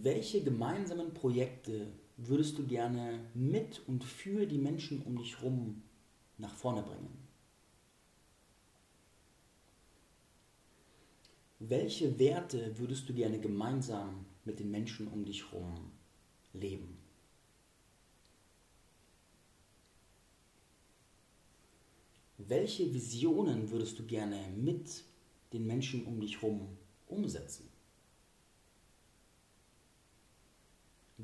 Welche 0.03 0.43
gemeinsamen 0.43 1.15
Projekte 1.15 1.87
würdest 2.17 2.59
du 2.59 2.67
gerne 2.67 3.21
mit 3.35 3.81
und 3.87 4.03
für 4.03 4.45
die 4.45 4.59
Menschen 4.59 5.03
um 5.03 5.17
dich 5.17 5.39
herum 5.39 5.83
nach 6.37 6.55
vorne 6.55 6.83
bringen? 6.83 7.17
Welche 11.61 12.19
Werte 12.19 12.77
würdest 12.77 13.09
du 13.09 13.15
gerne 13.15 13.39
gemeinsam 13.39 14.27
mit 14.45 14.59
den 14.59 14.71
Menschen 14.71 15.07
um 15.07 15.25
dich 15.25 15.51
herum 15.53 15.93
leben? 16.53 16.99
Welche 22.39 22.93
Visionen 22.93 23.71
würdest 23.71 23.99
du 23.99 24.05
gerne 24.05 24.49
mit 24.57 25.05
den 25.53 25.67
Menschen 25.67 26.05
um 26.05 26.21
dich 26.21 26.43
herum 26.43 26.77
umsetzen? 27.07 27.74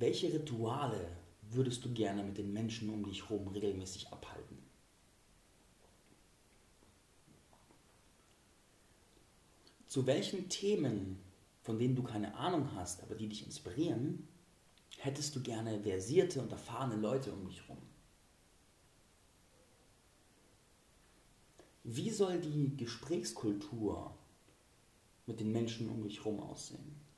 Welche 0.00 0.32
Rituale 0.32 1.14
würdest 1.50 1.84
du 1.84 1.92
gerne 1.92 2.22
mit 2.22 2.38
den 2.38 2.54
Menschen 2.54 2.88
um 2.88 3.04
dich 3.04 3.28
herum 3.28 3.48
regelmäßig 3.48 4.10
abhalten? 4.10 4.56
Zu 9.86 10.06
welchen 10.06 10.48
Themen, 10.48 11.20
von 11.60 11.78
denen 11.78 11.96
du 11.96 12.02
keine 12.02 12.34
Ahnung 12.34 12.74
hast, 12.74 13.02
aber 13.02 13.14
die 13.14 13.28
dich 13.28 13.44
inspirieren, 13.44 14.26
hättest 14.96 15.36
du 15.36 15.42
gerne 15.42 15.82
versierte 15.82 16.40
und 16.40 16.50
erfahrene 16.50 16.96
Leute 16.96 17.34
um 17.34 17.46
dich 17.46 17.60
herum? 17.68 17.82
Wie 21.84 22.08
soll 22.08 22.40
die 22.40 22.74
Gesprächskultur 22.74 24.16
mit 25.26 25.40
den 25.40 25.52
Menschen 25.52 25.90
um 25.90 26.02
dich 26.02 26.20
herum 26.20 26.40
aussehen? 26.40 27.09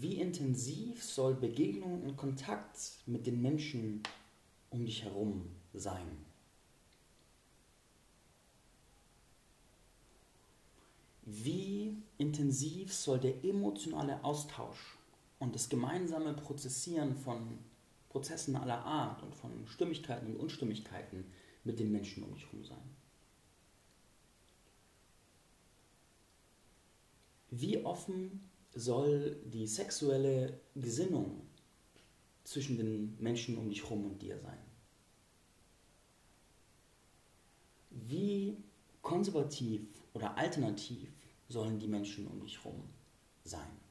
Wie 0.00 0.20
intensiv 0.20 1.04
soll 1.04 1.34
Begegnung 1.34 2.02
und 2.02 2.16
Kontakt 2.16 2.78
mit 3.04 3.26
den 3.26 3.42
Menschen 3.42 4.02
um 4.70 4.86
dich 4.86 5.04
herum 5.04 5.50
sein? 5.74 6.24
Wie 11.26 12.02
intensiv 12.16 12.92
soll 12.92 13.20
der 13.20 13.44
emotionale 13.44 14.24
Austausch 14.24 14.96
und 15.38 15.54
das 15.54 15.68
gemeinsame 15.68 16.32
Prozessieren 16.32 17.14
von 17.14 17.58
Prozessen 18.08 18.56
aller 18.56 18.82
Art 18.84 19.22
und 19.22 19.34
von 19.34 19.66
Stimmigkeiten 19.66 20.26
und 20.26 20.36
Unstimmigkeiten 20.36 21.26
mit 21.64 21.78
den 21.78 21.92
Menschen 21.92 22.22
um 22.24 22.32
dich 22.32 22.46
herum 22.46 22.64
sein? 22.64 22.96
Wie 27.50 27.84
offen 27.84 28.51
soll 28.74 29.36
die 29.44 29.66
sexuelle 29.66 30.60
Gesinnung 30.74 31.42
zwischen 32.44 32.76
den 32.76 33.16
Menschen 33.20 33.56
um 33.58 33.68
dich 33.68 33.82
herum 33.82 34.04
und 34.06 34.22
dir 34.22 34.38
sein? 34.38 34.58
Wie 37.90 38.56
konservativ 39.02 39.82
oder 40.14 40.36
alternativ 40.36 41.10
sollen 41.48 41.78
die 41.78 41.88
Menschen 41.88 42.26
um 42.26 42.40
dich 42.40 42.62
herum 42.64 42.82
sein? 43.44 43.82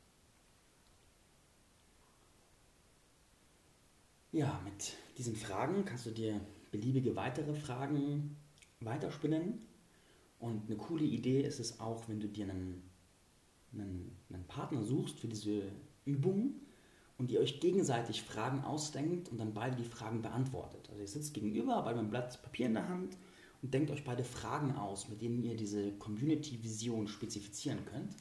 Ja, 4.32 4.62
mit 4.64 4.94
diesen 5.18 5.36
Fragen 5.36 5.84
kannst 5.84 6.06
du 6.06 6.12
dir 6.12 6.40
beliebige 6.72 7.16
weitere 7.16 7.54
Fragen 7.54 8.38
weiterspinnen. 8.80 9.62
Und 10.40 10.68
eine 10.68 10.78
coole 10.78 11.04
Idee 11.04 11.42
ist 11.42 11.60
es 11.60 11.80
auch, 11.80 12.08
wenn 12.08 12.20
du 12.20 12.28
dir 12.28 12.50
einen 12.50 12.91
einen, 13.74 14.18
einen 14.30 14.46
Partner 14.46 14.84
suchst 14.84 15.20
für 15.20 15.28
diese 15.28 15.64
Übung 16.06 16.56
und 17.18 17.32
ihr 17.32 17.40
euch 17.40 17.60
gegenseitig 17.60 18.24
Fragen 18.24 18.64
ausdenkt 18.64 19.30
und 19.30 19.38
dann 19.38 19.54
beide 19.54 19.76
die 19.76 19.84
Fragen 19.84 20.22
beantwortet. 20.22 20.88
Also 20.90 21.02
ihr 21.02 21.08
sitzt 21.08 21.34
gegenüber, 21.34 21.82
beide 21.84 22.00
einem 22.00 22.10
Blatt 22.10 22.42
Papier 22.42 22.66
in 22.66 22.74
der 22.74 22.90
Hand 22.90 23.18
und 23.62 23.74
denkt 23.74 23.92
euch 23.92 24.04
beide 24.04 24.24
Fragen 24.24 24.76
aus, 24.76 25.08
mit 25.08 25.22
denen 25.22 25.44
ihr 25.44 25.56
diese 25.56 25.92
Community-Vision 25.94 27.08
spezifizieren 27.08 27.86
könnt 27.86 28.16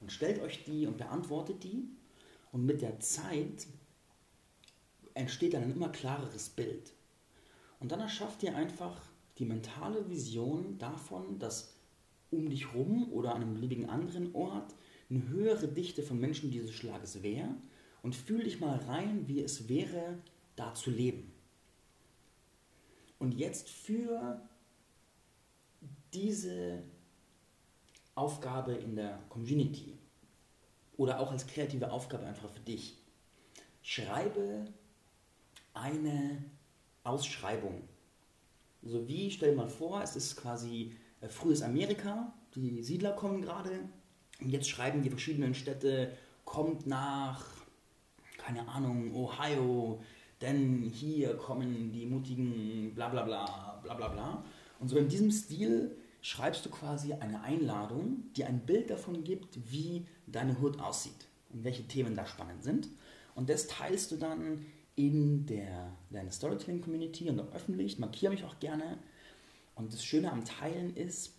und 0.00 0.10
stellt 0.10 0.40
euch 0.40 0.64
die 0.64 0.86
und 0.86 0.98
beantwortet 0.98 1.62
die 1.62 1.88
und 2.52 2.66
mit 2.66 2.82
der 2.82 2.98
Zeit 3.00 3.66
entsteht 5.14 5.54
dann 5.54 5.62
ein 5.62 5.72
immer 5.72 5.90
klareres 5.90 6.48
Bild. 6.48 6.92
Und 7.78 7.92
dann 7.92 8.00
erschafft 8.00 8.42
ihr 8.42 8.56
einfach 8.56 9.00
die 9.38 9.44
mentale 9.44 10.08
Vision 10.08 10.76
davon, 10.78 11.38
dass 11.38 11.72
um 12.30 12.48
dich 12.50 12.74
rum 12.74 13.12
oder 13.12 13.34
an 13.34 13.42
einem 13.42 13.54
beliebigen 13.54 13.88
anderen 13.88 14.34
Ort 14.34 14.74
eine 15.08 15.26
höhere 15.28 15.68
Dichte 15.68 16.02
von 16.02 16.20
Menschen 16.20 16.50
dieses 16.50 16.72
Schlages 16.72 17.22
wäre 17.22 17.54
und 18.02 18.14
fühl 18.14 18.44
dich 18.44 18.60
mal 18.60 18.76
rein, 18.76 19.26
wie 19.26 19.42
es 19.42 19.68
wäre, 19.68 20.18
da 20.56 20.74
zu 20.74 20.90
leben. 20.90 21.32
Und 23.18 23.34
jetzt 23.34 23.68
für 23.68 24.40
diese 26.12 26.82
Aufgabe 28.14 28.74
in 28.74 28.96
der 28.96 29.18
Community 29.28 29.98
oder 30.96 31.20
auch 31.20 31.30
als 31.30 31.46
kreative 31.46 31.90
Aufgabe 31.90 32.26
einfach 32.26 32.50
für 32.50 32.60
dich, 32.60 32.96
schreibe 33.82 34.66
eine 35.74 36.44
Ausschreibung. 37.04 37.82
So 38.82 39.06
wie, 39.08 39.30
stell 39.30 39.50
dir 39.50 39.56
mal 39.56 39.68
vor, 39.68 40.02
es 40.02 40.16
ist 40.16 40.36
quasi 40.36 40.96
äh, 41.20 41.28
frühes 41.28 41.62
Amerika, 41.62 42.32
die 42.54 42.82
Siedler 42.82 43.12
kommen 43.12 43.42
gerade 43.42 43.70
und 44.40 44.50
jetzt 44.50 44.68
schreiben 44.68 45.02
die 45.02 45.10
verschiedenen 45.10 45.54
Städte, 45.54 46.12
kommt 46.44 46.86
nach, 46.86 47.44
keine 48.38 48.66
Ahnung, 48.68 49.14
Ohio, 49.14 50.02
denn 50.40 50.82
hier 50.82 51.36
kommen 51.36 51.92
die 51.92 52.06
mutigen 52.06 52.94
bla 52.94 53.08
bla 53.08 53.22
bla 53.22 53.80
bla 53.82 53.94
bla 53.94 54.08
bla. 54.08 54.44
Und 54.78 54.88
so 54.88 54.96
in 54.96 55.08
diesem 55.08 55.30
Stil 55.30 55.96
schreibst 56.22 56.64
du 56.64 56.70
quasi 56.70 57.12
eine 57.12 57.42
Einladung, 57.42 58.24
die 58.36 58.44
ein 58.44 58.60
Bild 58.60 58.90
davon 58.90 59.24
gibt, 59.24 59.58
wie 59.70 60.06
deine 60.26 60.56
Hood 60.60 60.80
aussieht 60.80 61.26
und 61.52 61.64
welche 61.64 61.86
Themen 61.86 62.14
da 62.14 62.26
spannend 62.26 62.62
sind. 62.62 62.88
Und 63.34 63.48
das 63.48 63.66
teilst 63.66 64.10
du 64.12 64.16
dann 64.16 64.64
in 64.96 65.46
der 65.46 65.92
deiner 66.10 66.30
Storytelling 66.30 66.80
Community 66.80 67.28
und 67.28 67.40
auch 67.40 67.52
öffentlich. 67.54 67.98
Markiere 67.98 68.32
mich 68.32 68.44
auch 68.44 68.58
gerne. 68.58 68.98
Und 69.80 69.94
das 69.94 70.04
Schöne 70.04 70.30
am 70.30 70.44
Teilen 70.44 70.94
ist, 70.94 71.32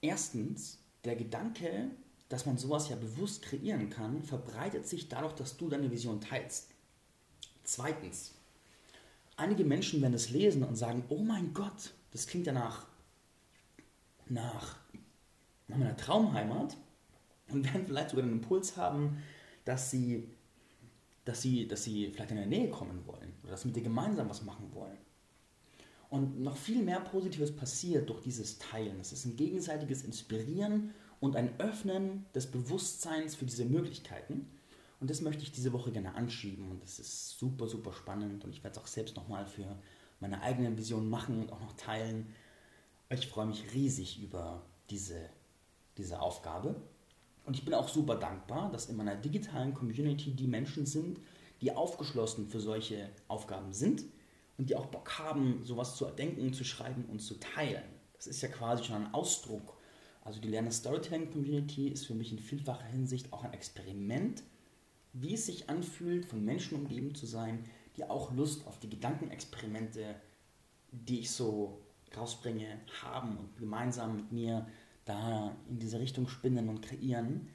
erstens, 0.00 0.78
der 1.04 1.16
Gedanke, 1.16 1.90
dass 2.30 2.46
man 2.46 2.56
sowas 2.56 2.88
ja 2.88 2.96
bewusst 2.96 3.42
kreieren 3.42 3.90
kann, 3.90 4.22
verbreitet 4.22 4.88
sich 4.88 5.10
dadurch, 5.10 5.34
dass 5.34 5.58
du 5.58 5.68
deine 5.68 5.90
Vision 5.90 6.18
teilst. 6.18 6.70
Zweitens, 7.62 8.32
einige 9.36 9.64
Menschen 9.64 10.00
werden 10.00 10.14
es 10.14 10.30
lesen 10.30 10.64
und 10.64 10.76
sagen, 10.76 11.04
oh 11.10 11.22
mein 11.22 11.52
Gott, 11.52 11.92
das 12.12 12.26
klingt 12.26 12.46
ja 12.46 12.54
nach, 12.54 12.86
nach, 14.30 14.78
meiner 15.68 15.94
Traumheimat 15.94 16.78
und 17.48 17.64
werden 17.72 17.86
vielleicht 17.86 18.10
sogar 18.10 18.24
den 18.24 18.32
Impuls 18.32 18.78
haben, 18.78 19.22
dass 19.66 19.90
sie, 19.90 20.26
dass, 21.26 21.42
sie, 21.42 21.68
dass 21.68 21.84
sie 21.84 22.10
vielleicht 22.10 22.30
in 22.30 22.38
der 22.38 22.46
Nähe 22.46 22.70
kommen 22.70 23.06
wollen 23.06 23.34
oder 23.42 23.50
dass 23.50 23.60
sie 23.60 23.68
mit 23.68 23.76
dir 23.76 23.82
gemeinsam 23.82 24.30
was 24.30 24.42
machen 24.42 24.72
wollen. 24.72 25.03
Und 26.14 26.40
noch 26.40 26.56
viel 26.56 26.80
mehr 26.80 27.00
Positives 27.00 27.50
passiert 27.50 28.08
durch 28.08 28.20
dieses 28.20 28.60
Teilen. 28.60 29.00
Es 29.00 29.10
ist 29.10 29.24
ein 29.24 29.34
gegenseitiges 29.34 30.04
Inspirieren 30.04 30.94
und 31.18 31.34
ein 31.34 31.58
Öffnen 31.58 32.24
des 32.32 32.46
Bewusstseins 32.46 33.34
für 33.34 33.46
diese 33.46 33.64
Möglichkeiten. 33.64 34.46
Und 35.00 35.10
das 35.10 35.22
möchte 35.22 35.42
ich 35.42 35.50
diese 35.50 35.72
Woche 35.72 35.90
gerne 35.90 36.14
anschieben. 36.14 36.70
Und 36.70 36.84
das 36.84 37.00
ist 37.00 37.36
super, 37.36 37.66
super 37.66 37.92
spannend. 37.92 38.44
Und 38.44 38.52
ich 38.52 38.62
werde 38.62 38.78
es 38.78 38.80
auch 38.80 38.86
selbst 38.86 39.16
nochmal 39.16 39.44
für 39.44 39.76
meine 40.20 40.40
eigenen 40.40 40.78
Visionen 40.78 41.10
machen 41.10 41.40
und 41.40 41.50
auch 41.50 41.58
noch 41.58 41.72
teilen. 41.72 42.28
Ich 43.10 43.26
freue 43.26 43.46
mich 43.46 43.74
riesig 43.74 44.22
über 44.22 44.62
diese, 44.90 45.18
diese 45.98 46.20
Aufgabe. 46.20 46.76
Und 47.44 47.56
ich 47.56 47.64
bin 47.64 47.74
auch 47.74 47.88
super 47.88 48.14
dankbar, 48.14 48.70
dass 48.70 48.88
in 48.88 48.94
meiner 48.94 49.16
digitalen 49.16 49.74
Community 49.74 50.30
die 50.30 50.46
Menschen 50.46 50.86
sind, 50.86 51.18
die 51.60 51.72
aufgeschlossen 51.72 52.46
für 52.46 52.60
solche 52.60 53.10
Aufgaben 53.26 53.72
sind 53.72 54.04
und 54.58 54.70
die 54.70 54.76
auch 54.76 54.86
Bock 54.86 55.18
haben, 55.18 55.64
sowas 55.64 55.96
zu 55.96 56.04
erdenken, 56.04 56.52
zu 56.52 56.64
schreiben 56.64 57.04
und 57.06 57.20
zu 57.20 57.38
teilen. 57.38 57.84
Das 58.14 58.26
ist 58.26 58.42
ja 58.42 58.48
quasi 58.48 58.84
schon 58.84 59.04
ein 59.04 59.14
Ausdruck. 59.14 59.76
Also 60.22 60.40
die 60.40 60.48
Lerner 60.48 60.70
Storytelling 60.70 61.30
Community 61.30 61.88
ist 61.88 62.06
für 62.06 62.14
mich 62.14 62.32
in 62.32 62.38
vielfacher 62.38 62.86
Hinsicht 62.86 63.32
auch 63.32 63.44
ein 63.44 63.52
Experiment, 63.52 64.42
wie 65.12 65.34
es 65.34 65.46
sich 65.46 65.68
anfühlt, 65.68 66.24
von 66.24 66.44
Menschen 66.44 66.78
umgeben 66.78 67.14
zu 67.14 67.26
sein, 67.26 67.64
die 67.96 68.04
auch 68.04 68.32
Lust 68.32 68.66
auf 68.66 68.78
die 68.80 68.88
Gedankenexperimente, 68.88 70.16
die 70.90 71.20
ich 71.20 71.30
so 71.30 71.80
rausbringe, 72.16 72.80
haben 73.02 73.36
und 73.36 73.56
gemeinsam 73.56 74.16
mit 74.16 74.32
mir 74.32 74.66
da 75.04 75.54
in 75.68 75.78
diese 75.78 76.00
Richtung 76.00 76.26
spinnen 76.28 76.68
und 76.68 76.80
kreieren. 76.80 77.48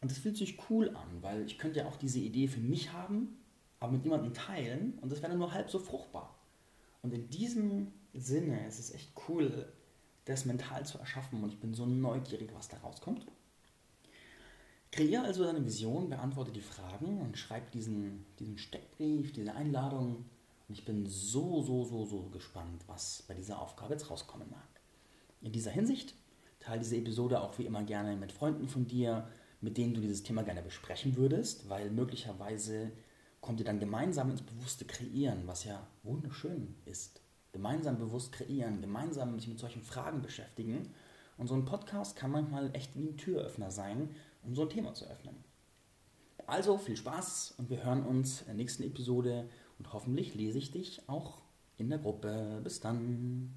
Und 0.00 0.10
das 0.10 0.18
fühlt 0.18 0.36
sich 0.36 0.58
cool 0.68 0.90
an, 0.90 1.22
weil 1.22 1.46
ich 1.46 1.58
könnte 1.58 1.80
ja 1.80 1.86
auch 1.86 1.96
diese 1.96 2.20
Idee 2.20 2.48
für 2.48 2.60
mich 2.60 2.92
haben, 2.92 3.38
aber 3.78 3.92
mit 3.92 4.04
jemandem 4.04 4.34
teilen 4.34 4.98
und 5.00 5.10
das 5.10 5.22
wäre 5.22 5.34
nur 5.34 5.52
halb 5.52 5.70
so 5.70 5.78
fruchtbar. 5.78 6.39
Und 7.02 7.12
in 7.12 7.28
diesem 7.30 7.92
Sinne 8.12 8.66
ist 8.66 8.78
es 8.78 8.92
echt 8.92 9.12
cool, 9.28 9.72
das 10.24 10.44
mental 10.44 10.84
zu 10.84 10.98
erschaffen 10.98 11.42
und 11.42 11.50
ich 11.52 11.60
bin 11.60 11.74
so 11.74 11.86
neugierig, 11.86 12.50
was 12.54 12.68
da 12.68 12.76
rauskommt. 12.78 13.26
Kreiere 14.92 15.24
also 15.24 15.44
deine 15.44 15.64
Vision, 15.64 16.10
beantworte 16.10 16.50
die 16.50 16.60
Fragen 16.60 17.20
und 17.20 17.38
schreib 17.38 17.70
diesen, 17.70 18.26
diesen 18.38 18.58
Steckbrief, 18.58 19.32
diese 19.32 19.54
Einladung 19.54 20.24
und 20.68 20.78
ich 20.78 20.84
bin 20.84 21.06
so, 21.06 21.62
so, 21.62 21.84
so, 21.84 22.04
so 22.04 22.22
gespannt, 22.30 22.84
was 22.86 23.24
bei 23.26 23.34
dieser 23.34 23.60
Aufgabe 23.60 23.92
jetzt 23.92 24.10
rauskommen 24.10 24.48
mag. 24.50 24.68
In 25.42 25.52
dieser 25.52 25.70
Hinsicht 25.70 26.14
teile 26.60 26.80
diese 26.80 26.96
Episode 26.96 27.40
auch 27.40 27.58
wie 27.58 27.66
immer 27.66 27.82
gerne 27.82 28.16
mit 28.16 28.32
Freunden 28.32 28.68
von 28.68 28.86
dir, 28.86 29.28
mit 29.60 29.76
denen 29.78 29.94
du 29.94 30.00
dieses 30.00 30.22
Thema 30.22 30.42
gerne 30.42 30.62
besprechen 30.62 31.16
würdest, 31.16 31.68
weil 31.68 31.90
möglicherweise 31.90 32.92
kommt 33.40 33.60
ihr 33.60 33.66
dann 33.66 33.80
gemeinsam 33.80 34.30
ins 34.30 34.42
bewusste 34.42 34.84
Kreieren, 34.84 35.46
was 35.46 35.64
ja 35.64 35.86
wunderschön 36.02 36.74
ist. 36.84 37.20
Gemeinsam 37.52 37.98
bewusst 37.98 38.32
kreieren, 38.32 38.80
gemeinsam 38.80 39.38
sich 39.38 39.48
mit 39.48 39.58
solchen 39.58 39.82
Fragen 39.82 40.22
beschäftigen. 40.22 40.94
Und 41.36 41.48
so 41.48 41.54
ein 41.54 41.64
Podcast 41.64 42.16
kann 42.16 42.30
manchmal 42.30 42.70
echt 42.74 42.94
wie 42.96 43.02
ein 43.02 43.16
Türöffner 43.16 43.70
sein, 43.70 44.10
um 44.42 44.54
so 44.54 44.62
ein 44.62 44.70
Thema 44.70 44.94
zu 44.94 45.06
öffnen. 45.06 45.34
Also 46.46 46.78
viel 46.78 46.96
Spaß 46.96 47.54
und 47.58 47.70
wir 47.70 47.82
hören 47.82 48.04
uns 48.04 48.42
in 48.42 48.46
der 48.46 48.54
nächsten 48.56 48.82
Episode 48.82 49.48
und 49.78 49.92
hoffentlich 49.92 50.34
lese 50.34 50.58
ich 50.58 50.70
dich 50.70 51.08
auch 51.08 51.40
in 51.76 51.88
der 51.88 51.98
Gruppe. 51.98 52.60
Bis 52.62 52.80
dann. 52.80 53.54